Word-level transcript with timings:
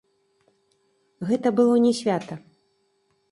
Гэта 1.31 1.47
было 1.59 1.75
не 1.85 1.91
свята! 1.99 2.35